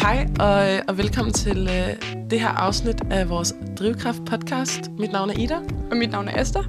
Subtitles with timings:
[0.00, 4.90] Hej og, øh, og velkommen til øh, det her afsnit af vores Drivkraft podcast.
[4.98, 5.56] Mit navn er Ida.
[5.90, 6.62] Og mit navn er Esther.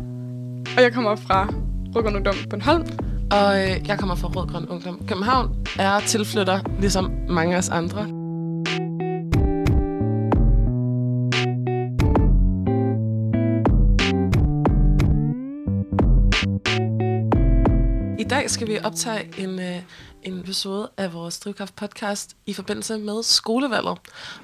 [0.78, 1.48] Og jeg kommer fra
[1.96, 2.86] Rødgrøn Ungdom Bornholm.
[3.32, 5.66] Og øh, jeg kommer fra Rødgrøn Ungdom København.
[5.80, 8.08] Er tilflytter, ligesom mange af os andre.
[18.42, 19.82] Dag skal vi optage en, øh,
[20.24, 23.98] en episode af vores Drivkraft podcast i forbindelse med skolevalget.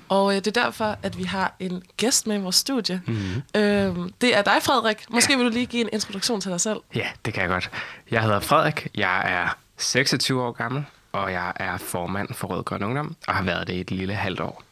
[0.09, 3.01] Og øh, det er derfor, at vi har en gæst med i vores studie.
[3.05, 3.61] Mm-hmm.
[3.61, 5.09] Øh, det er dig, Frederik.
[5.09, 5.37] Måske ja.
[5.37, 6.77] vil du lige give en introduktion til dig selv.
[6.95, 7.71] Ja, det kan jeg godt.
[8.11, 8.87] Jeg hedder Frederik.
[8.95, 13.43] Jeg er 26 år gammel, og jeg er formand for Rød Grøn Ungdom, og har
[13.43, 14.63] været det i et lille halvt år.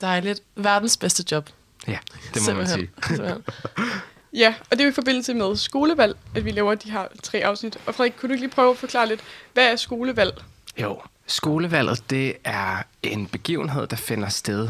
[0.00, 0.40] Dejligt.
[0.56, 1.50] Verdens bedste job.
[1.88, 1.98] Ja,
[2.34, 2.90] det må man sige.
[4.32, 7.38] Ja, og det er jo i forbindelse med skolevalg, at vi laver de her tre
[7.38, 7.78] afsnit.
[7.86, 9.20] Og Frederik, kunne du ikke lige prøve at forklare lidt,
[9.52, 10.42] hvad er skolevalg?
[10.80, 14.68] Jo, skolevalget det er en begivenhed, der finder sted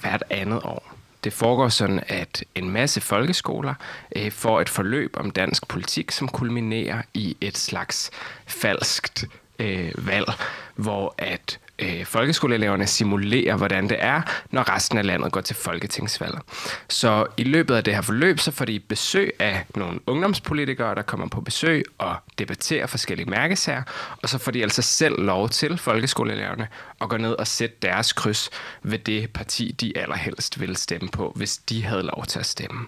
[0.00, 0.94] hvert andet år.
[1.24, 3.74] Det foregår sådan, at en masse folkeskoler
[4.16, 8.10] øh, får et forløb om dansk politik, som kulminerer i et slags
[8.46, 9.24] falskt
[9.58, 10.26] øh, valg,
[10.74, 16.40] hvor at øh, folkeskoleeleverne simulerer, hvordan det er, når resten af landet går til folketingsvalget.
[16.88, 21.02] Så i løbet af det her forløb, så får de besøg af nogle ungdomspolitikere, der
[21.02, 23.82] kommer på besøg og debatterer forskellige mærkesager,
[24.22, 26.68] og så får de altså selv lov til, folkeskoleeleverne,
[27.00, 28.50] at gå ned og sætte deres kryds
[28.82, 32.86] ved det parti, de allerhelst ville stemme på, hvis de havde lov til at stemme.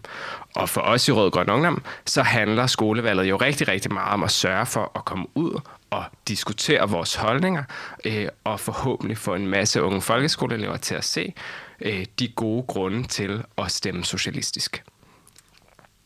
[0.55, 4.23] Og for os i Rød Grøn Ungdom, så handler skolevalget jo rigtig, rigtig meget om
[4.23, 5.61] at sørge for at komme ud
[5.95, 7.65] og diskutere vores holdninger,
[8.05, 11.35] øh, og forhåbentlig få en masse unge folkeskoleelever til at se
[11.81, 14.85] øh, de gode grunde til at stemme socialistisk.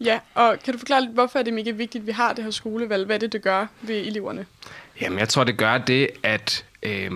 [0.00, 2.44] Ja, og kan du forklare lidt, hvorfor er det mega vigtigt, at vi har det
[2.44, 3.06] her skolevalg?
[3.06, 4.46] Hvad er det, det gør ved eleverne?
[5.00, 7.10] Jamen, jeg tror, det gør det, at øh,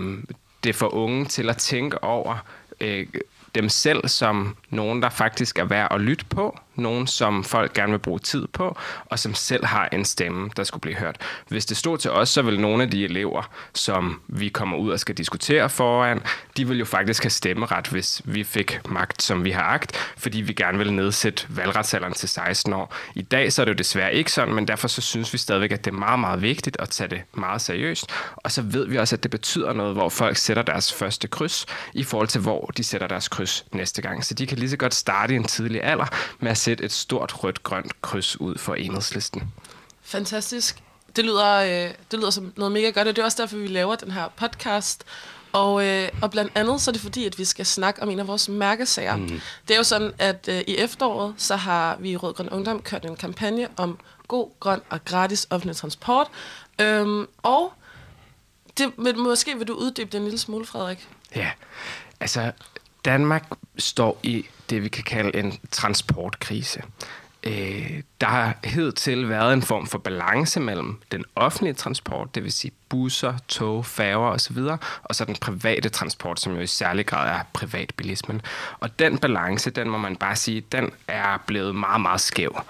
[0.65, 2.47] det får unge til at tænke over
[2.81, 3.07] øh,
[3.55, 7.93] dem selv som nogen, der faktisk er værd at lytte på, nogen, som folk gerne
[7.93, 11.17] vil bruge tid på, og som selv har en stemme, der skulle blive hørt.
[11.49, 14.91] Hvis det stod til os, så vil nogle af de elever, som vi kommer ud
[14.91, 16.21] og skal diskutere foran,
[16.57, 20.41] de vil jo faktisk have stemmeret, hvis vi fik magt, som vi har agt, fordi
[20.41, 22.95] vi gerne vil nedsætte valgretsalderen til 16 år.
[23.15, 25.73] I dag så er det jo desværre ikke sådan, men derfor så synes vi stadigvæk,
[25.73, 28.07] at det er meget, meget vigtigt at tage det meget seriøst.
[28.37, 31.67] Og så ved vi også, at det betyder noget, hvor folk sætter deres første kryds,
[31.95, 34.25] i forhold til hvor de sætter deres kryds næste gang.
[34.25, 36.07] Så de kan lige så godt starte i en tidlig alder
[36.41, 39.53] med at sætte et stort rødt-grønt kryds ud for enhedslisten.
[40.03, 40.83] Fantastisk.
[41.17, 43.67] Det lyder, øh, det lyder som noget mega godt, og det er også derfor, vi
[43.67, 45.05] laver den her podcast.
[45.53, 48.19] Og, øh, og blandt andet så er det fordi, at vi skal snakke om en
[48.19, 49.17] af vores mærkesager.
[49.17, 49.41] Mm.
[49.69, 52.83] Det er jo sådan, at øh, i efteråret, så har vi i Rød Grøn Ungdom
[52.83, 53.99] kørt en kampagne om
[54.29, 56.27] god, grøn og gratis offentlig transport.
[56.81, 57.73] Øhm, og
[58.79, 61.09] det, men måske vil du uddybe det en lille smule, Frederik.
[61.37, 61.51] Ja,
[62.21, 62.53] altså
[63.05, 63.45] Danmark
[63.79, 66.83] står i det, vi kan kalde en transportkrise.
[67.45, 72.53] Øh, der har hidtil været en form for balance mellem den offentlige transport, det vil
[72.53, 74.59] sige busser, tog, færger osv.,
[75.03, 78.43] og så den private transport, som jo i særlig grad er privatbilismen.
[78.81, 82.61] Og den balance, den må man bare sige, den er blevet meget, meget skæv.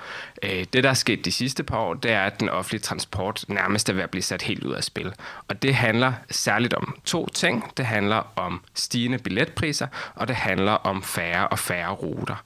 [0.42, 3.44] Øh, det, der er sket de sidste par år, det er, at den offentlige transport
[3.48, 5.12] nærmest er ved at blive sat helt ud af spil.
[5.48, 7.72] Og det handler særligt om to ting.
[7.76, 12.36] Det handler om stigende billetpriser, og det handler om færre og færre ruter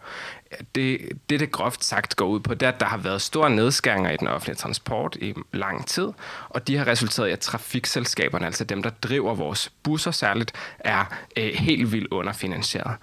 [0.74, 3.50] det, det, det groft sagt går ud på, det er, at der har været store
[3.50, 6.08] nedskæringer i den offentlige transport i lang tid,
[6.48, 11.04] og de har resulteret i, at trafikselskaberne, altså dem, der driver vores busser særligt, er
[11.36, 12.96] øh, helt vildt underfinansieret.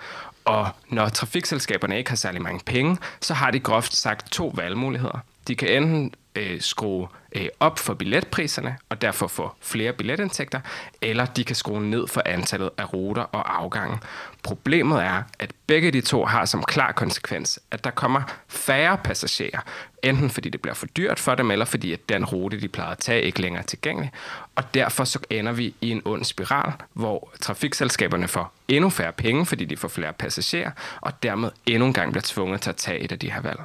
[0.46, 5.20] Og når trafikselskaberne ikke har særlig mange penge, så har de groft sagt to valgmuligheder.
[5.48, 10.60] De kan enten øh, skrue øh, op for billetpriserne og derfor få flere billetindtægter,
[11.02, 13.98] eller de kan skrue ned for antallet af ruter og afgange.
[14.44, 19.60] Problemet er, at begge de to har som klar konsekvens, at der kommer færre passagerer,
[20.04, 22.92] enten fordi det bliver for dyrt for dem, eller fordi at den rute, de plejer
[22.92, 24.12] at tage, ikke længere er tilgængelig.
[24.56, 29.46] Og derfor så ender vi i en ond spiral, hvor trafikselskaberne får endnu færre penge,
[29.46, 30.72] fordi de får flere passagerer,
[31.02, 33.60] og dermed endnu engang bliver tvunget til at tage et af de her valg.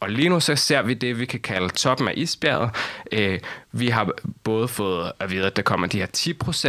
[0.00, 2.70] Og lige nu så ser vi det, vi kan kalde toppen af isbjerget.
[3.12, 3.40] Øh,
[3.72, 4.10] vi har
[4.44, 6.06] både fået at vide, at der kommer de her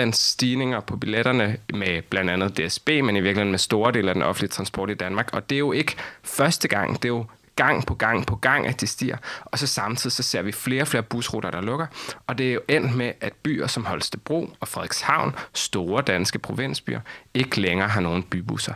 [0.07, 4.15] 10% stigninger på billetterne med blandt andet DSB, men i virkeligheden med store dele af
[4.15, 5.29] den offentlige transport i Danmark.
[5.33, 8.67] Og det er jo ikke første gang, det er jo gang på gang på gang,
[8.67, 9.17] at det stiger.
[9.45, 11.87] Og så samtidig så ser vi flere og flere busruter, der lukker.
[12.27, 16.99] Og det er jo endt med, at byer som Holstebro og Frederikshavn, store danske provinsbyer,
[17.33, 18.73] ikke længere har nogen bybusser.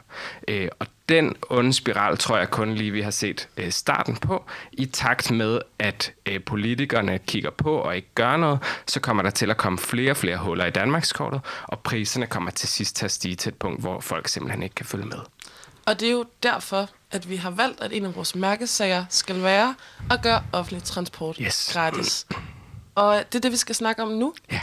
[0.47, 4.45] Øh, og den onde spiral tror jeg kun lige, vi har set øh, starten på.
[4.71, 9.29] I takt med, at øh, politikerne kigger på og ikke gør noget, så kommer der
[9.29, 13.05] til at komme flere og flere huller i Danmarkskortet, og priserne kommer til sidst til
[13.05, 15.19] at stige til et punkt, hvor folk simpelthen ikke kan følge med.
[15.85, 19.43] Og det er jo derfor, at vi har valgt, at en af vores mærkesager skal
[19.43, 19.75] være
[20.11, 21.69] at gøre offentlig transport Yes.
[21.73, 22.27] gratis.
[22.95, 24.33] Og det er det, vi skal snakke om nu.
[24.51, 24.59] Ja.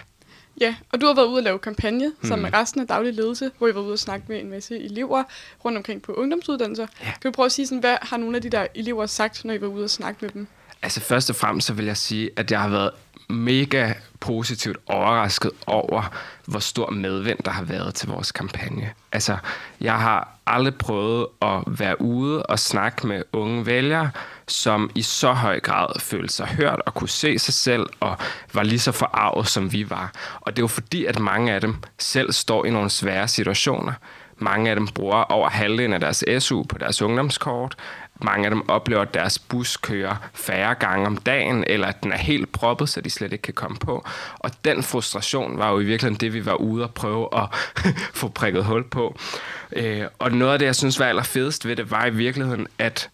[0.60, 3.50] Ja, og du har været ude og lave kampagne sammen med resten af daglig ledelse,
[3.58, 5.24] hvor I været ude og snakke med en masse elever
[5.64, 6.86] rundt omkring på ungdomsuddannelser.
[7.00, 7.04] Ja.
[7.04, 9.54] Kan du prøve at sige, sådan, hvad har nogle af de der elever sagt, når
[9.54, 10.46] I var ude og snakke med dem?
[10.82, 12.90] Altså først og fremmest så vil jeg sige, at jeg har været
[13.30, 13.92] mega
[14.22, 16.02] positivt overrasket over,
[16.46, 18.90] hvor stor medvind der har været til vores kampagne.
[19.12, 19.36] Altså,
[19.80, 24.10] jeg har aldrig prøvet at være ude og snakke med unge vælgere,
[24.48, 28.16] som i så høj grad følte sig hørt og kunne se sig selv og
[28.54, 30.12] var lige så forarvet, som vi var.
[30.40, 33.92] Og det er jo fordi, at mange af dem selv står i nogle svære situationer.
[34.38, 37.76] Mange af dem bruger over halvdelen af deres SU på deres ungdomskort.
[38.20, 42.12] Mange af dem oplever, at deres bus kører færre gange om dagen, eller at den
[42.12, 44.04] er helt proppet, så de slet ikke kan komme på.
[44.38, 47.48] Og den frustration var jo i virkeligheden det, vi var ude og prøve at
[48.20, 49.16] få prikket hul på.
[49.72, 53.10] Øh, Og noget af det, jeg synes var allerfedest ved det, var i virkeligheden, at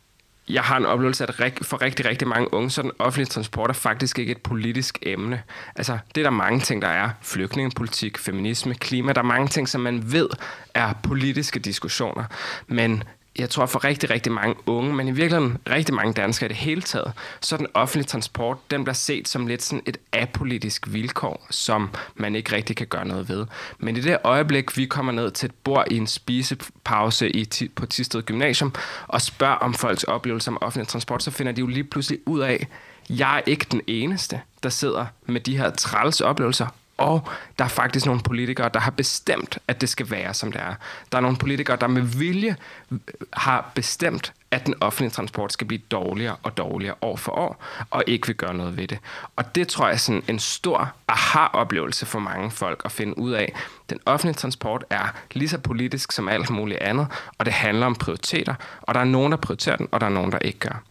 [0.49, 3.71] jeg har en oplevelse at for rigtig, rigtig mange unge, så er den offentlige transport
[3.71, 5.43] er faktisk ikke et politisk emne.
[5.77, 7.11] Altså, det er der mange ting, der er.
[7.23, 9.13] Flygtningepolitik, feminisme, klima.
[9.13, 10.29] Der er mange ting, som man ved
[10.75, 12.25] er politiske diskussioner.
[12.67, 13.03] Men
[13.39, 16.57] jeg tror for rigtig, rigtig mange unge, men i virkeligheden rigtig mange danskere i det
[16.57, 20.93] hele taget, så er den offentlige transport, den bliver set som lidt sådan et apolitisk
[20.93, 23.47] vilkår, som man ikke rigtig kan gøre noget ved.
[23.79, 27.87] Men i det øjeblik, vi kommer ned til et bord i en spisepause i, på
[27.87, 28.75] Tisted Gymnasium,
[29.07, 32.41] og spørger om folks oplevelser om offentlig transport, så finder de jo lige pludselig ud
[32.41, 32.67] af,
[33.11, 36.67] jeg er ikke den eneste, der sidder med de her træls oplevelser,
[36.99, 37.29] og
[37.59, 40.75] der er faktisk nogle politikere, der har bestemt, at det skal være, som det er.
[41.13, 42.57] Der er nogle politikere, der med vilje
[42.93, 42.99] øh,
[43.33, 48.05] har bestemt, at den offentlige transport skal blive dårligere og dårligere år for år, og
[48.07, 48.99] ikke vil gøre noget ved det.
[49.37, 53.33] Og det tror jeg er sådan en stor aha-oplevelse for mange folk at finde ud
[53.33, 53.55] af.
[53.91, 57.07] Den offentlige transport er lige så politisk som alt muligt andet,
[57.39, 60.11] og det handler om prioriteter, og der er nogen, der prioriterer den, og der er
[60.11, 60.83] nogen, der ikke gør.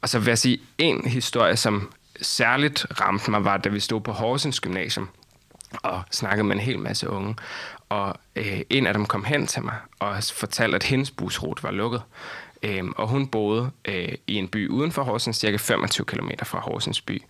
[0.00, 1.90] Og så vil jeg sige, en historie, som
[2.22, 5.08] særligt ramte mig, var, da vi stod på Horsens Gymnasium,
[5.82, 7.36] og snakkede med en hel masse unge.
[7.88, 11.70] Og øh, en af dem kom hen til mig og fortalte, at hendes busrute var
[11.70, 12.02] lukket.
[12.62, 16.60] Øhm, og hun boede øh, i en by uden for Horsens, cirka 25 km fra
[16.60, 17.22] Horsens by.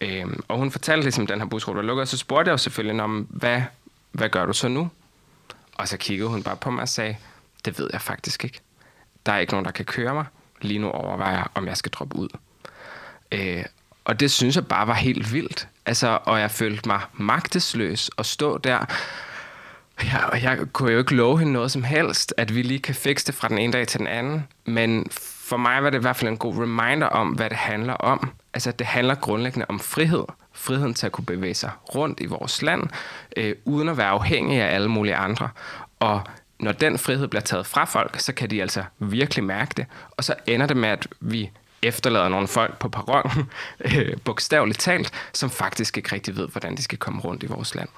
[0.00, 2.52] Øhm, og hun fortalte ligesom, at den her busrute var lukket, og så spurgte jeg
[2.52, 3.62] jo selvfølgelig om, hvad,
[4.12, 4.90] hvad gør du så nu?
[5.74, 7.16] Og så kiggede hun bare på mig og sagde,
[7.64, 8.60] det ved jeg faktisk ikke.
[9.26, 10.24] Der er ikke nogen, der kan køre mig.
[10.60, 12.28] Lige nu overvejer jeg, om jeg skal droppe ud.
[13.32, 13.64] Øh,
[14.04, 15.68] og det synes jeg bare var helt vildt.
[15.86, 18.84] Altså, og jeg følte mig magtesløs at stå der.
[20.04, 22.94] Ja, og jeg kunne jo ikke love hende noget som helst, at vi lige kan
[22.94, 24.46] fikse det fra den ene dag til den anden.
[24.64, 27.94] Men for mig var det i hvert fald en god reminder om, hvad det handler
[27.94, 28.30] om.
[28.54, 30.24] Altså, det handler grundlæggende om frihed.
[30.52, 32.82] Friheden til at kunne bevæge sig rundt i vores land,
[33.36, 35.48] øh, uden at være afhængig af alle mulige andre.
[36.00, 36.22] Og
[36.60, 39.86] når den frihed bliver taget fra folk, så kan de altså virkelig mærke det.
[40.10, 41.50] Og så ender det med, at vi
[41.86, 43.50] efterlader nogle folk på perronen,
[43.96, 47.74] øh, bogstaveligt talt, som faktisk ikke rigtig ved, hvordan de skal komme rundt i vores
[47.74, 47.88] land.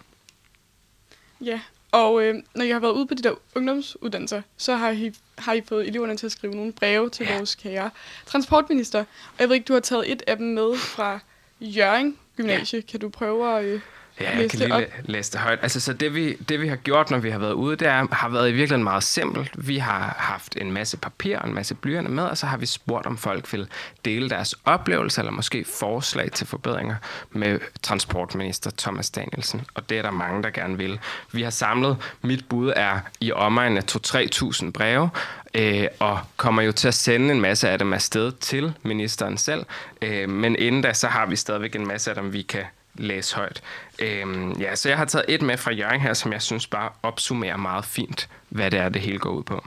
[1.40, 1.60] Ja,
[1.92, 5.52] og øh, når I har været ude på de der ungdomsuddannelser, så har I, har
[5.52, 7.36] I fået eleverne til at skrive nogle breve til Ja.
[7.36, 7.90] vores kære
[8.26, 8.98] transportminister.
[9.00, 11.18] Og jeg ved ikke, du har taget et af dem med fra
[11.60, 12.82] Jørgen Gymnasie.
[12.82, 13.80] Kan du prøve at øh,
[14.20, 14.80] Ja, jeg læse kan lige op?
[14.80, 15.58] læ- læse det højt.
[15.62, 18.06] Altså, så det vi, det vi har gjort, når vi har været ude, det er,
[18.14, 19.50] har været i virkeligheden meget simpelt.
[19.68, 22.66] Vi har haft en masse papir og en masse blyanter med, og så har vi
[22.66, 23.68] spurgt, om folk vil
[24.04, 26.96] dele deres oplevelser eller måske forslag til forbedringer
[27.30, 29.64] med transportminister Thomas Danielsen.
[29.74, 30.98] Og det er der mange, der gerne vil.
[31.32, 35.10] Vi har samlet, mit bud er i omegn af 2-3.000 breve,
[35.54, 39.64] øh, og kommer jo til at sende en masse af dem afsted til ministeren selv.
[40.02, 42.62] Øh, men inden da, så har vi stadigvæk en masse af dem, vi kan
[42.98, 43.62] læse højt.
[43.98, 46.90] Øhm, ja, så jeg har taget et med fra Jørgen her, som jeg synes bare
[47.02, 49.64] opsummerer meget fint, hvad det er, det hele går ud på.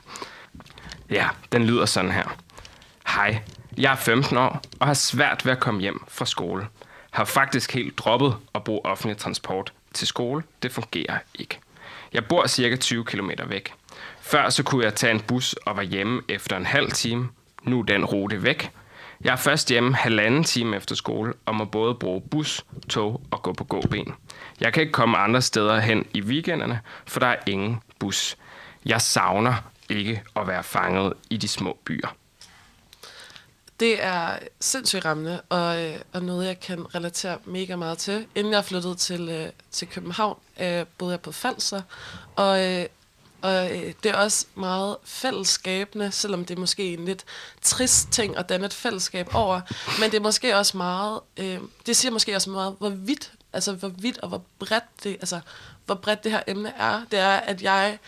[1.10, 2.38] Ja, den lyder sådan her.
[3.08, 3.42] Hej,
[3.78, 6.68] jeg er 15 år og har svært ved at komme hjem fra skole.
[7.12, 10.44] Har faktisk helt droppet at bruge offentlig transport til skole.
[10.64, 11.60] Det fungerer ikke.
[12.14, 13.74] Jeg bor cirka 20 km væk.
[14.22, 17.30] Før så kunne jeg tage en bus og var hjemme efter en halv time.
[17.64, 18.72] Nu er den rute væk.
[19.24, 23.44] Jeg er først hjemme halvanden time efter skole og må både bruge bus, tog og
[23.44, 24.14] gå på gåben.
[24.60, 28.38] Jeg kan ikke komme andre steder hen i weekenderne, for der er ingen bus.
[28.86, 29.54] Jeg savner
[29.90, 32.16] ikke at være fanget i de små byer.
[33.80, 38.26] Det er sindssygt rammende, og, øh, og noget, jeg kan relatere mega meget til.
[38.36, 41.82] Inden jeg flyttede til, øh, til København, øh, boede jeg på Falser,
[42.36, 42.86] og, øh,
[43.42, 47.24] og øh, det er også meget fællesskabende, selvom det er måske en lidt
[47.62, 49.62] trist ting at danne et fællesskab over.
[50.00, 53.74] Men det er måske også meget, øh, det siger måske også meget, hvor vidt, altså
[53.74, 55.40] hvor vidt og hvor bredt det, altså
[55.86, 57.02] hvor bredt det her emne er.
[57.12, 58.00] Det er, at jeg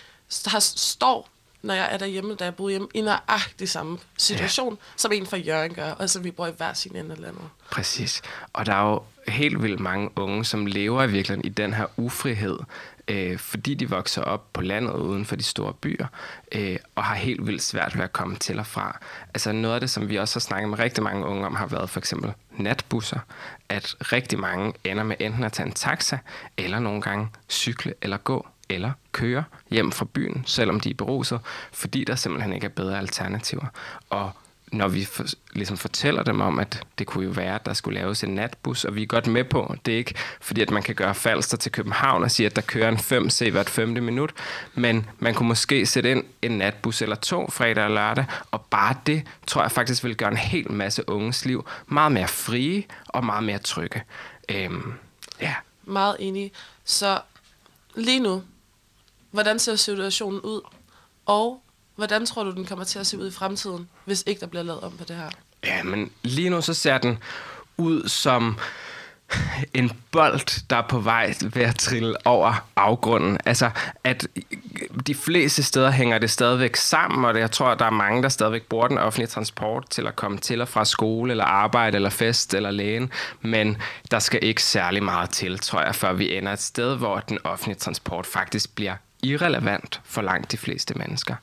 [0.45, 1.29] har, står
[1.63, 4.79] når jeg er derhjemme, da jeg bor hjemme, i nøjagtig samme situation, ja.
[4.97, 7.49] som en fra Jørgen gør, og så vi bor i hver sin ende af landet.
[7.71, 8.21] Præcis.
[8.53, 11.85] Og der er jo helt vildt mange unge, som lever i virkeligheden i den her
[11.97, 12.59] ufrihed,
[13.07, 16.07] øh, fordi de vokser op på landet uden for de store byer,
[16.51, 18.99] øh, og har helt vildt svært ved at komme til og fra.
[19.33, 21.67] Altså noget af det, som vi også har snakket med rigtig mange unge om, har
[21.67, 23.19] været for eksempel natbusser,
[23.69, 26.17] at rigtig mange ender med enten at tage en taxa,
[26.57, 31.39] eller nogle gange cykle eller gå eller køre hjem fra byen, selvom de er beruset,
[31.71, 33.65] fordi der simpelthen ikke er bedre alternativer.
[34.09, 34.31] Og
[34.73, 37.99] når vi for, ligesom fortæller dem om, at det kunne jo være, at der skulle
[37.99, 40.83] laves en natbus, og vi er godt med på, det er ikke fordi, at man
[40.83, 44.33] kan gøre Falster til København og sige, at der kører en 5C hvert femte minut,
[44.73, 48.95] men man kunne måske sætte ind en natbus eller to fredag og lørdag, og bare
[49.05, 53.25] det, tror jeg faktisk vil gøre en hel masse unges liv meget mere frie og
[53.25, 54.03] meget mere trygge.
[54.49, 54.93] Øhm,
[55.41, 55.55] ja.
[55.83, 56.51] Meget enig.
[56.85, 57.21] Så
[57.95, 58.43] lige nu,
[59.31, 60.61] hvordan ser situationen ud?
[61.25, 61.62] Og
[61.95, 64.63] hvordan tror du, den kommer til at se ud i fremtiden, hvis ikke der bliver
[64.63, 65.29] lavet om på det her?
[65.63, 67.17] Ja, men lige nu så ser den
[67.77, 68.57] ud som
[69.73, 73.37] en bold, der er på vej ved at trille over afgrunden.
[73.45, 73.69] Altså,
[74.03, 74.27] at
[75.07, 78.29] de fleste steder hænger det stadigvæk sammen, og jeg tror, at der er mange, der
[78.29, 82.09] stadigvæk bruger den offentlige transport til at komme til og fra skole, eller arbejde, eller
[82.09, 83.11] fest, eller lægen.
[83.41, 83.77] Men
[84.11, 87.39] der skal ikke særlig meget til, tror jeg, før vi ender et sted, hvor den
[87.43, 91.35] offentlige transport faktisk bliver irrelevant for langt de fleste mennesker.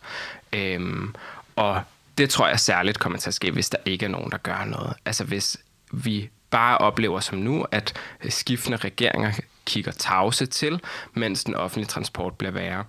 [0.52, 1.14] Øhm,
[1.56, 1.82] og
[2.18, 4.64] det tror jeg særligt kommer til at ske, hvis der ikke er nogen, der gør
[4.64, 4.94] noget.
[5.04, 5.56] Altså hvis
[5.92, 7.92] vi bare oplever som nu, at
[8.24, 9.32] øh, skiftende regeringer
[9.66, 10.80] kigger tavse til,
[11.14, 12.84] mens den offentlige transport bliver værre,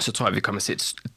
[0.00, 0.60] så tror jeg, vi kommer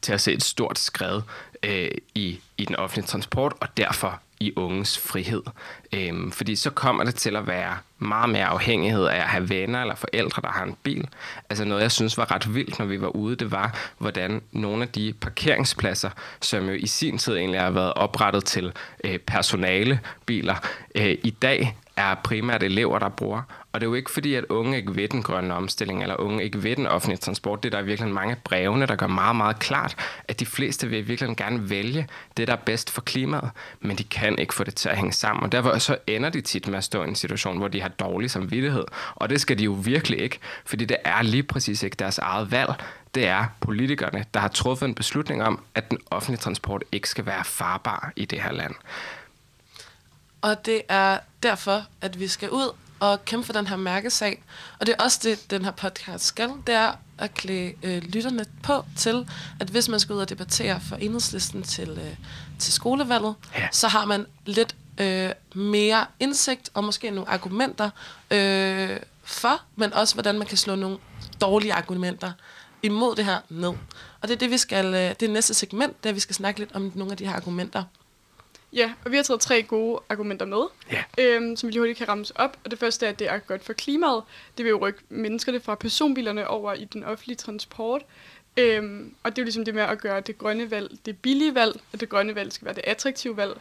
[0.01, 1.21] til at se et stort skred
[1.63, 5.43] øh, i, i den offentlige transport, og derfor i unges frihed.
[5.93, 9.81] Øhm, fordi så kommer det til at være meget mere afhængighed af at have venner
[9.81, 11.07] eller forældre, der har en bil.
[11.49, 14.83] Altså noget, jeg synes var ret vildt, når vi var ude, det var, hvordan nogle
[14.83, 16.09] af de parkeringspladser,
[16.41, 20.55] som jo i sin tid egentlig har været oprettet til øh, personalebiler,
[20.95, 23.41] øh, i dag er primært elever, der bruger.
[23.71, 26.43] Og det er jo ikke fordi, at unge ikke ved den grønne omstilling, eller unge
[26.43, 27.63] ikke ved den offentlige transport.
[27.63, 29.95] Det er der virkelig mange brevene, der gør meget, meget klart,
[30.27, 33.49] at de fleste vil virkelig gerne vælge det, der er bedst for klimaet,
[33.81, 35.43] men de kan ikke få det til at hænge sammen.
[35.43, 37.88] Og derfor så ender de tit med at stå i en situation, hvor de har
[37.99, 38.83] dårlig samvittighed.
[39.15, 42.51] Og det skal de jo virkelig ikke, fordi det er lige præcis ikke deres eget
[42.51, 42.73] valg.
[43.15, 47.25] Det er politikerne, der har truffet en beslutning om, at den offentlige transport ikke skal
[47.25, 48.75] være farbar i det her land.
[50.41, 54.43] Og det er derfor, at vi skal ud og kæmpe for den her mærkesag.
[54.79, 56.49] Og det er også det, den her podcast skal.
[56.67, 59.27] Det er at klæde øh, lytterne på til,
[59.59, 62.15] at hvis man skal ud og debattere for enhedslisten til, øh,
[62.59, 63.67] til skolevalget, ja.
[63.71, 67.89] så har man lidt øh, mere indsigt og måske nogle argumenter
[68.31, 70.97] øh, for, men også hvordan man kan slå nogle
[71.41, 72.31] dårlige argumenter
[72.83, 73.73] imod det her ned.
[74.21, 76.59] Og det er det, vi skal, øh, det er næste segment, der vi skal snakke
[76.59, 77.83] lidt om nogle af de her argumenter.
[78.73, 81.03] Ja, og vi har taget tre gode argumenter med, ja.
[81.17, 82.57] øhm, som vi lige hurtigt kan rammes op.
[82.65, 84.23] Og det første er, at det er godt for klimaet.
[84.57, 88.01] Det vil jo rykke menneskerne fra personbilerne over i den offentlige transport.
[88.57, 91.55] Øhm, og det er jo ligesom det med at gøre det grønne valg det billige
[91.55, 93.57] valg, og det grønne valg skal være det attraktive valg.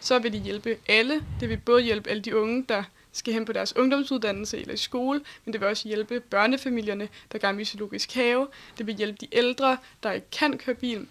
[0.00, 1.24] Så vil det hjælpe alle.
[1.40, 4.76] Det vil både hjælpe alle de unge, der skal hen på deres ungdomsuddannelse eller i
[4.76, 8.48] skole, men det vil også hjælpe børnefamilierne, der gerne vil i zoologisk have.
[8.78, 11.06] Det vil hjælpe de ældre, der ikke kan køre bil,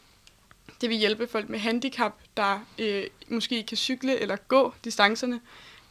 [0.82, 5.42] det vil hjælpe folk med handicap, der øh, måske ikke kan cykle eller gå distancerne.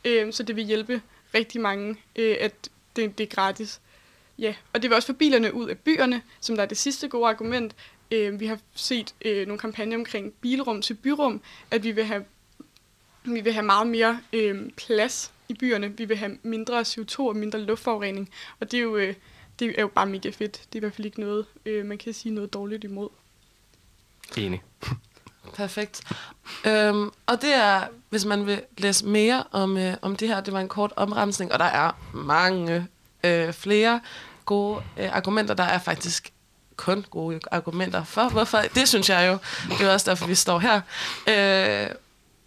[0.05, 1.03] Øh, så det vil hjælpe
[1.35, 3.81] rigtig mange, øh, at det, det er gratis.
[4.38, 7.09] Ja, og det vil også få bilerne ud af byerne, som der er det sidste
[7.09, 7.75] gode argument.
[8.11, 12.25] Øh, vi har set øh, nogle kampagner omkring bilrum til byrum, at vi vil have,
[13.35, 15.88] vi vil have meget mere øh, plads i byerne.
[15.97, 18.30] Vi vil have mindre CO2 og mindre luftforurening.
[18.61, 19.14] Og det er jo, øh,
[19.59, 20.52] det er jo bare mega fedt.
[20.52, 23.09] Det er i hvert fald ikke noget, øh, man kan sige noget dårligt imod.
[24.37, 24.62] Enig.
[25.54, 26.02] Perfekt.
[26.64, 30.52] Øhm, og det er, hvis man vil læse mere om, øh, om det her, det
[30.52, 32.87] var en kort omremsning, og der er mange
[33.25, 34.00] øh, flere
[34.45, 35.54] gode øh, argumenter.
[35.54, 36.33] Der er faktisk
[36.76, 38.59] kun gode argumenter for, hvorfor.
[38.75, 39.38] Det synes jeg jo.
[39.78, 40.80] Det er også derfor, vi står her.
[41.28, 41.90] Øh,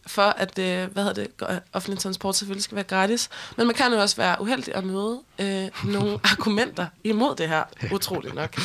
[0.09, 3.29] for at øh, hvad hedder det, offentlig transport selvfølgelig skal være gratis.
[3.57, 7.63] Men man kan jo også være uheldig at møde øh, nogle argumenter imod det her,
[7.91, 8.61] utroligt nok.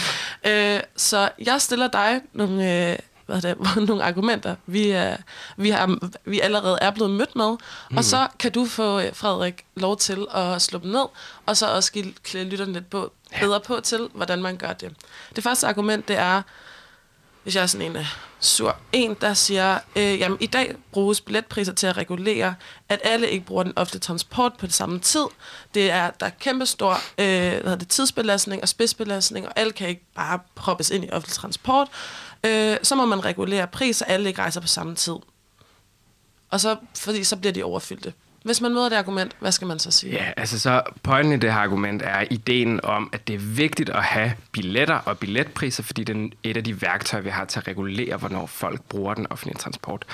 [0.47, 5.17] Øh, så jeg stiller dig nogle, øh, hvad det, nogle argumenter, vi, er,
[5.57, 7.57] vi, har, vi allerede er blevet mødt med.
[7.91, 7.97] Mm.
[7.97, 11.07] Og så kan du få, øh, Frederik, lov til at slå dem ned,
[11.47, 14.93] og så også give, klæde lytterne lidt på, bedre på til, hvordan man gør det.
[15.37, 16.43] Det første argument, det er,
[17.45, 18.07] hvis jeg er sådan en uh,
[18.41, 22.55] sur en, der siger, øh, jamen i dag bruges billetpriser til at regulere,
[22.89, 25.25] at alle ikke bruger den ofte transport på det samme tid.
[25.75, 29.73] Det er, der er kæmpe stor øh, hvad hedder det, tidsbelastning og spidsbelastning, og alle
[29.73, 31.89] kan ikke bare proppes ind i offentlig transport.
[32.45, 35.17] Øh, så må man regulere priser, alle ikke rejser på samme tid.
[36.51, 38.13] Og så, fordi så bliver de overfyldte.
[38.45, 40.13] Hvis man møder det argument, hvad skal man så sige?
[40.13, 43.91] Ja, altså så pointen i det her argument er ideen om, at det er vigtigt
[43.91, 47.59] at have billetter og billetpriser, fordi det er et af de værktøjer, vi har til
[47.61, 50.05] at regulere, hvornår folk bruger den offentlige transport.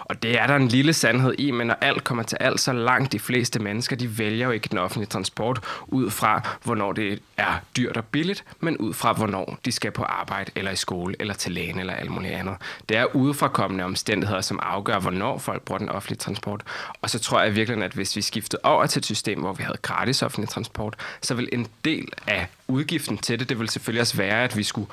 [0.00, 2.72] Og det er der en lille sandhed i, men når alt kommer til alt, så
[2.72, 7.22] langt de fleste mennesker, de vælger jo ikke den offentlige transport ud fra, hvornår det
[7.36, 11.14] er dyrt og billigt, men ud fra, hvornår de skal på arbejde eller i skole
[11.20, 12.56] eller til lægen eller alt muligt andet.
[12.88, 16.62] Det er udefrakommende omstændigheder, som afgør, hvornår folk bruger den offentlige transport.
[17.02, 19.52] Og så tror jeg virkelig, sådan, at hvis vi skiftede over til et system, hvor
[19.52, 23.68] vi havde gratis offentlig transport, så vil en del af udgiften til det, det vil
[23.68, 24.88] selvfølgelig også være, at vi skulle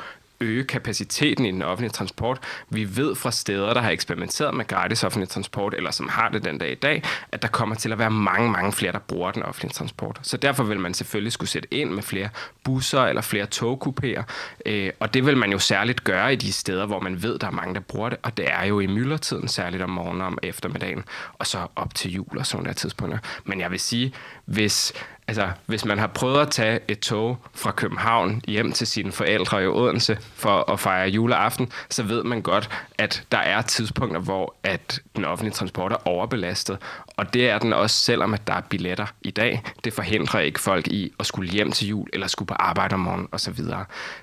[0.46, 2.40] øge kapaciteten i den offentlige transport.
[2.70, 6.44] Vi ved fra steder, der har eksperimenteret med gratis offentlig transport, eller som har det
[6.44, 9.32] den dag i dag, at der kommer til at være mange, mange flere, der bruger
[9.32, 10.20] den offentlige transport.
[10.22, 12.30] Så derfor vil man selvfølgelig skulle sætte ind med flere
[12.64, 14.24] busser eller flere togkupéer,
[14.66, 17.48] øh, og det vil man jo særligt gøre i de steder, hvor man ved, der
[17.48, 20.28] er mange, der bruger det, og det er jo i myldretiden, særligt om morgenen og
[20.28, 23.18] om eftermiddagen, og så op til jul og sådan der tidspunkter.
[23.44, 24.14] Men jeg vil sige,
[24.46, 24.94] hvis
[25.28, 29.64] Altså, hvis man har prøvet at tage et tog fra København hjem til sine forældre
[29.64, 34.56] i Odense for at fejre juleaften, så ved man godt, at der er tidspunkter, hvor
[34.64, 36.78] at den offentlige transport er overbelastet.
[37.18, 39.62] Og det er den også, selvom at der er billetter i dag.
[39.84, 43.00] Det forhindrer ikke folk i at skulle hjem til jul, eller skulle på arbejde om
[43.00, 43.60] morgenen osv.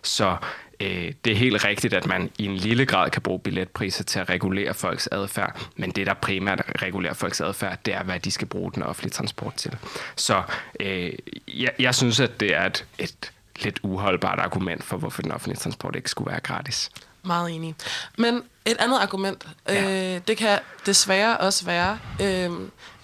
[0.03, 0.37] Så
[0.83, 4.19] øh, det er helt rigtigt, at man i en lille grad kan bruge billetpriser til
[4.19, 8.31] at regulere folks adfærd, men det, der primært regulerer folks adfærd, det er, hvad de
[8.31, 9.77] skal bruge den offentlige transport til.
[10.17, 10.43] Så
[10.81, 11.13] øh,
[11.49, 15.59] jeg, jeg synes, at det er et, et lidt uholdbart argument for, hvorfor den offentlige
[15.59, 16.91] transport ikke skulle være gratis.
[17.25, 17.75] Meget enig.
[18.19, 20.15] Men et andet argument, ja.
[20.15, 22.51] øh, det kan desværre også være, øh,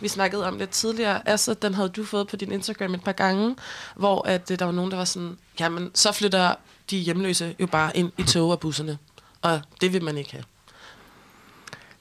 [0.01, 3.13] vi snakkede om lidt tidligere, altså den havde du fået på din Instagram et par
[3.13, 3.57] gange,
[3.97, 6.55] hvor at, øh, der var nogen, der var sådan, jamen så flytter
[6.91, 8.99] de hjemløse jo bare ind i tog og busserne.
[9.43, 10.45] Og det vil man ikke have.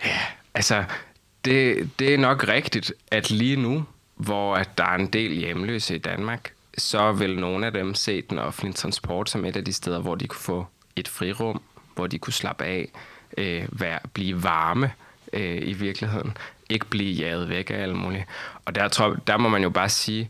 [0.05, 0.19] Ja,
[0.53, 0.83] altså,
[1.45, 5.95] det, det er nok rigtigt, at lige nu, hvor at der er en del hjemløse
[5.95, 9.73] i Danmark, så vil nogle af dem se den offentlige transport som et af de
[9.73, 11.61] steder, hvor de kunne få et frirum,
[11.95, 12.91] hvor de kunne slappe af,
[13.37, 14.91] øh, være, blive varme
[15.33, 16.37] øh, i virkeligheden,
[16.69, 18.25] ikke blive jaget væk af alt muligt.
[18.65, 20.29] Og der, tror, der må man jo bare sige,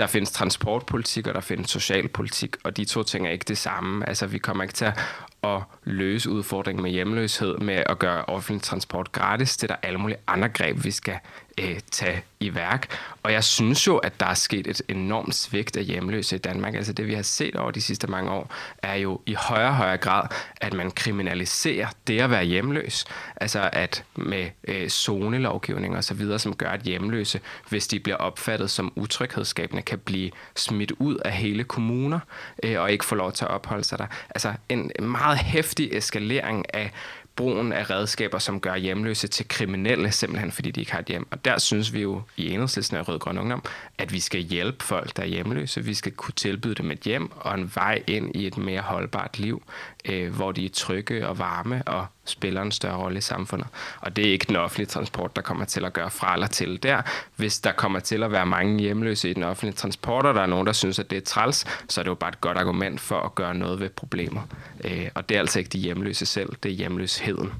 [0.00, 4.08] der findes transportpolitik, og der findes socialpolitik, og de to ting er ikke det samme.
[4.08, 4.98] Altså, vi kommer ikke til at,
[5.42, 9.56] at løse udfordringen med hjemløshed med at gøre offentlig transport gratis.
[9.56, 11.18] Det er der alle mulige andre greb, vi skal
[11.60, 12.86] øh, tage i værk.
[13.22, 16.74] Og jeg synes jo, at der er sket et enormt svigt af hjemløse i Danmark.
[16.74, 19.74] Altså det, vi har set over de sidste mange år, er jo i højere og
[19.74, 20.28] højere grad,
[20.60, 23.04] at man kriminaliserer det at være hjemløs.
[23.36, 28.16] Altså at med øh, zonelovgivning og så videre, som gør, at hjemløse, hvis de bliver
[28.16, 32.20] opfattet som utryghedsskabende, kan blive smidt ud af hele kommuner
[32.62, 34.06] øh, og ikke få lov til at opholde sig der.
[34.30, 36.90] Altså en meget hæftig eskalering af
[37.36, 41.26] brugen af redskaber, som gør hjemløse til kriminelle, simpelthen fordi de ikke har et hjem.
[41.30, 43.64] Og der synes vi jo i enhedslisten af Rød Grøn Ungdom,
[43.98, 45.84] at vi skal hjælpe folk, der er hjemløse.
[45.84, 49.38] Vi skal kunne tilbyde dem et hjem og en vej ind i et mere holdbart
[49.38, 49.62] liv,
[50.04, 53.68] øh, hvor de er trygge og varme og spiller en større rolle i samfundet.
[54.00, 56.82] Og det er ikke den offentlige transport, der kommer til at gøre fra eller til
[56.82, 57.02] der.
[57.36, 60.46] Hvis der kommer til at være mange hjemløse i den offentlige transport, og der er
[60.46, 63.00] nogen, der synes, at det er træls, så er det jo bare et godt argument
[63.00, 64.42] for at gøre noget ved problemer.
[64.84, 67.52] Øh, og det er altså ikke de hjemløse selv, det er hjemløsheden.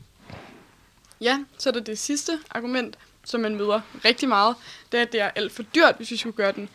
[1.20, 4.54] Ja, så er det det sidste argument, som man møder rigtig meget,
[4.92, 6.68] det er, at det er alt for dyrt, hvis vi skulle gøre den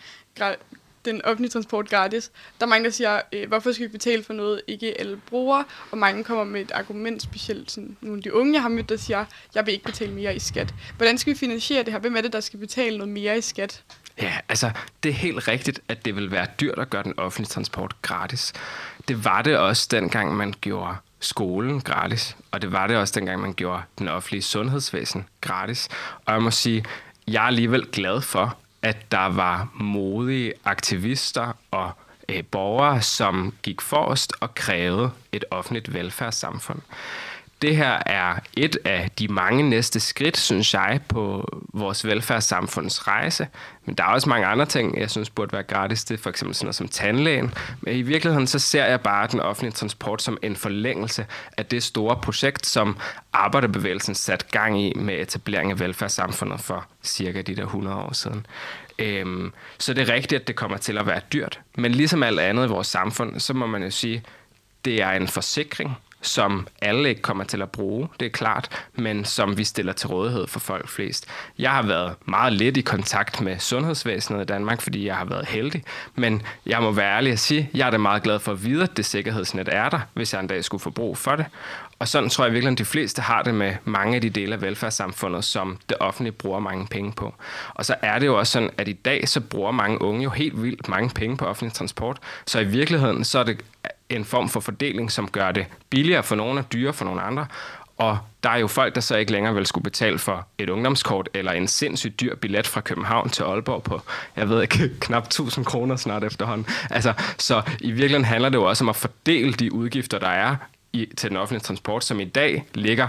[1.06, 2.32] den offentlige transport gratis.
[2.60, 5.64] Der er mange, der siger, øh, hvorfor skal vi betale for noget, ikke alle bruger?
[5.92, 8.90] Og mange kommer med et argument, specielt sådan, nogle af de unge, jeg har mødt,
[8.90, 10.74] der siger, jeg vil ikke betale mere i skat.
[10.98, 12.00] Hvordan skal vi finansiere det her?
[12.00, 13.84] Hvem er det, der skal betale noget mere i skat?
[14.22, 14.72] Ja, altså,
[15.04, 18.54] det er helt rigtigt, at det vil være dyrt at gøre den offentlige transport gratis.
[19.08, 23.42] Det var det også, dengang man gjorde skolen gratis, og det var det også, dengang
[23.42, 25.88] man gjorde den offentlige sundhedsvæsen gratis.
[26.26, 26.86] Og jeg må sige,
[27.28, 31.92] jeg er alligevel glad for, at der var modige aktivister og
[32.30, 36.82] øh, borgere, som gik forrest og krævede et offentligt velfærdssamfund
[37.62, 43.48] det her er et af de mange næste skridt, synes jeg, på vores velfærdssamfunds rejse.
[43.86, 46.04] Men der er også mange andre ting, jeg synes burde være gratis.
[46.04, 47.54] Det er for eksempel sådan noget som tandlægen.
[47.82, 51.26] Men i virkeligheden så ser jeg bare den offentlige transport som en forlængelse
[51.58, 52.98] af det store projekt, som
[53.34, 58.46] arbejderbevægelsen satte gang i med etablering af velfærdssamfundet for cirka de der 100 år siden.
[59.00, 61.60] Øhm, så det er rigtigt, at det kommer til at være dyrt.
[61.78, 64.24] Men ligesom alt andet i vores samfund, så må man jo sige,
[64.86, 69.26] det er en forsikring som alle ikke kommer til at bruge, det er klart, men
[69.26, 71.28] som vi stiller til rådighed for folk flest.
[71.60, 75.46] Jeg har været meget lidt i kontakt med sundhedsvæsenet i Danmark, fordi jeg har været
[75.46, 75.84] heldig,
[76.16, 78.84] men jeg må være ærlig at sige, jeg er da meget glad for at vide,
[78.84, 81.46] at det sikkerhedsnet er der, hvis jeg en dag skulle få brug for det.
[82.00, 84.54] Og sådan tror jeg virkelig, at de fleste har det med mange af de dele
[84.54, 87.34] af velfærdssamfundet, som det offentlige bruger mange penge på.
[87.74, 90.30] Og så er det jo også sådan, at i dag så bruger mange unge jo
[90.30, 92.18] helt vildt mange penge på offentlig transport.
[92.48, 93.62] Så i virkeligheden så er det
[94.10, 97.46] en form for fordeling, som gør det billigere for nogle og dyrere for nogle andre.
[97.98, 101.30] Og der er jo folk, der så ikke længere vil skulle betale for et ungdomskort
[101.34, 104.02] eller en sindssygt dyr billet fra København til Aalborg på,
[104.36, 106.68] jeg ved ikke, knap 1000 kroner snart efterhånden.
[106.90, 110.56] Altså, så i virkeligheden handler det jo også om at fordele de udgifter, der er
[110.94, 113.08] i, til den offentlige transport, som i dag ligger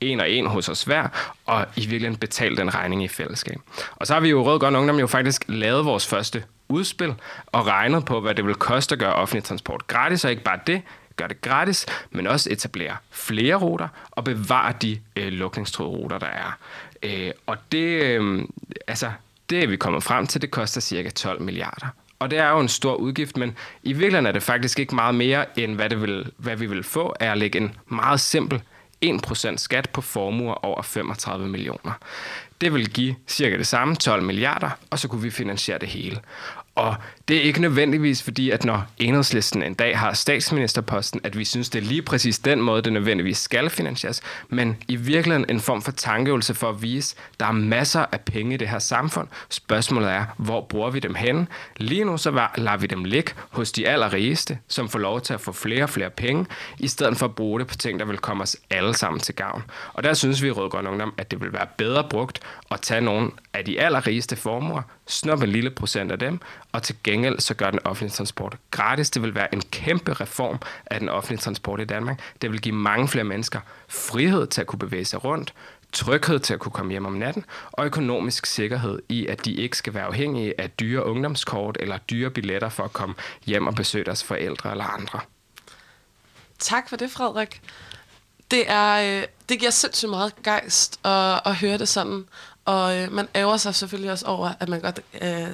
[0.00, 1.08] en og en hos os hver,
[1.46, 3.60] og i virkeligheden betale den regning i fællesskab.
[3.96, 7.14] Og så har vi jo Rød Grøn Ungdom jo faktisk lavet vores første udspil
[7.46, 10.58] og regnet på, hvad det vil koste at gøre offentlig transport gratis, og ikke bare
[10.66, 10.82] det,
[11.16, 16.26] gør det gratis, men også etablere flere ruter og bevare de øh, lukningstruede ruter, der
[16.26, 16.58] er.
[17.02, 18.44] Øh, og det, øh,
[18.86, 19.10] altså,
[19.50, 21.86] det er vi kommet frem til, det koster cirka 12 milliarder.
[22.18, 25.14] Og det er jo en stor udgift, men i virkeligheden er det faktisk ikke meget
[25.14, 28.62] mere, end hvad, det vil, hvad vi vil få, er at lægge en meget simpel
[29.04, 31.92] 1% skat på formuer over 35 millioner.
[32.60, 36.20] Det vil give cirka det samme, 12 milliarder, og så kunne vi finansiere det hele.
[36.74, 36.96] Og
[37.28, 41.68] det er ikke nødvendigvis fordi, at når enhedslisten en dag har statsministerposten, at vi synes,
[41.68, 45.82] det er lige præcis den måde, det nødvendigvis skal finansieres, men i virkeligheden en form
[45.82, 49.28] for tankeøvelse for at vise, at der er masser af penge i det her samfund.
[49.48, 51.48] Spørgsmålet er, hvor bruger vi dem hen?
[51.76, 55.40] Lige nu så lader vi dem ligge hos de allerrigeste, som får lov til at
[55.40, 56.46] få flere og flere penge,
[56.78, 59.34] i stedet for at bruge det på ting, der vil komme os alle sammen til
[59.34, 59.62] gavn.
[59.92, 63.00] Og der synes vi i Rødgrøn Ungdom, at det vil være bedre brugt at tage
[63.00, 66.40] nogle af de allerrigeste formuer, snuppe en lille procent af dem,
[66.72, 69.10] og til gengæld så gør den offentlige transport gratis.
[69.10, 72.20] Det vil være en kæmpe reform af den offentlige transport i Danmark.
[72.42, 75.54] Det vil give mange flere mennesker frihed til at kunne bevæge sig rundt,
[75.92, 79.76] tryghed til at kunne komme hjem om natten, og økonomisk sikkerhed i, at de ikke
[79.76, 83.14] skal være afhængige af dyre ungdomskort eller dyre billetter for at komme
[83.46, 85.20] hjem og besøge deres forældre eller andre.
[86.58, 87.62] Tak for det, Frederik.
[88.50, 92.24] Det, er, øh, det giver sindssygt meget gejst at, at høre det sådan.
[92.64, 95.48] Og øh, man ærger sig selvfølgelig også over, at man godt øh,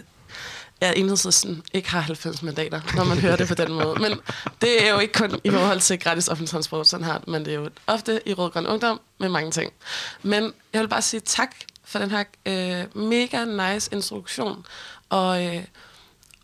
[0.87, 4.01] at enhedslisten ikke har 90 mandater, når man hører det på den måde.
[4.01, 4.21] Men
[4.61, 7.55] det er jo ikke kun i forhold til gratis offentlig transport, sådan her, men det
[7.55, 9.73] er jo ofte i Rød Grøn Ungdom med mange ting.
[10.23, 14.67] Men jeg vil bare sige tak for den her øh, mega nice introduktion
[15.09, 15.65] og, øh,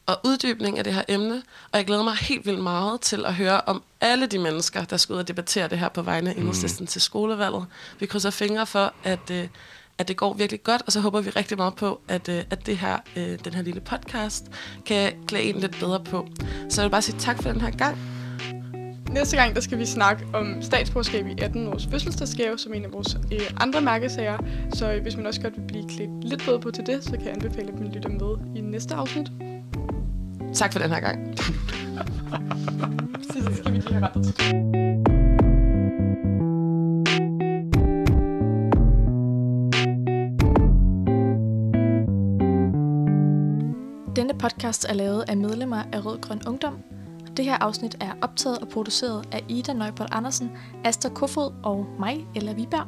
[0.07, 1.42] og uddybning af det her emne.
[1.72, 4.96] Og jeg glæder mig helt vildt meget til at høre om alle de mennesker, der
[4.96, 6.42] skal ud og debattere det her på vegne af mm.
[6.42, 6.87] enhedslisten mm.
[6.87, 7.66] til skolevalget.
[7.98, 9.31] Vi krydser fingre for, at...
[9.31, 9.48] Øh,
[9.99, 12.67] at det går virkelig godt, og så håber vi rigtig meget på, at, øh, at
[12.67, 14.47] det her, øh, den her lille podcast
[14.87, 16.29] kan klæde en lidt bedre på.
[16.69, 17.99] Så jeg vil bare sige tak for den her gang.
[19.11, 22.93] Næste gang, der skal vi snakke om statsborgerskab i 18 års fødselsdagsgave, som en af
[22.93, 24.39] vores øh, andre mærkesager.
[24.75, 27.11] Så øh, hvis man også godt vil blive klædt lidt bedre på til det, så
[27.11, 29.31] kan jeg anbefale, at man lytter med i næste afsnit.
[30.55, 31.39] Tak for den her gang.
[33.33, 35.17] så skal vi lige have rettet.
[44.18, 46.78] Denne podcast er lavet af medlemmer af Rød Grøn Ungdom.
[47.37, 50.50] Det her afsnit er optaget og produceret af Ida Nøjbold Andersen,
[50.85, 52.87] Asta Kofod og mig, Ella Viberg.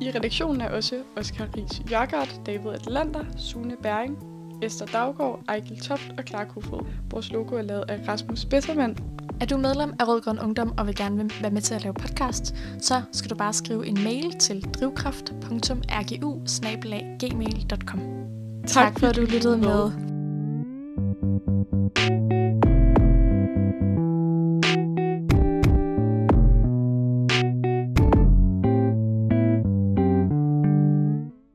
[0.00, 4.18] I redaktionen er også Oscar Ries Jørgard, David Atlander, Sune Bæring,
[4.62, 6.86] Esther Daggaard, Ejgil Toft og Clara Kofod.
[7.10, 8.96] Vores logo er lavet af Rasmus Bessermann.
[9.40, 11.94] Er du medlem af Rød Grøn Ungdom og vil gerne være med til at lave
[11.94, 16.46] podcast, så skal du bare skrive en mail til drivkraft.rgu
[18.66, 20.15] Tak, tak for at du lyttede med.
[21.96, 22.35] Thank you.